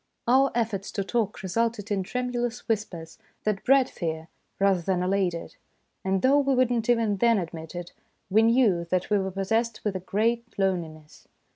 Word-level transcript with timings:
Our 0.27 0.49
efforts 0.55 0.91
to 0.93 1.03
talk 1.03 1.43
resulted 1.43 1.91
in 1.91 2.01
tremu 2.01 2.31
lous 2.33 2.67
whispers 2.67 3.19
that 3.43 3.63
bred 3.63 3.87
fear 3.87 4.29
rather 4.57 4.81
than 4.81 5.03
allayed 5.03 5.35
it, 5.35 5.57
and 6.03 6.23
though 6.23 6.39
we 6.39 6.55
would 6.55 6.71
not 6.71 6.89
even 6.89 7.17
then 7.17 7.37
admit 7.37 7.75
it, 7.75 7.93
we 8.27 8.41
knew 8.41 8.83
that 8.85 9.11
we 9.11 9.19
were 9.19 9.29
pos 9.29 9.49
sessed 9.49 9.83
with 9.83 9.95
a 9.95 9.99
great 9.99 10.57
loneliness. 10.57 11.27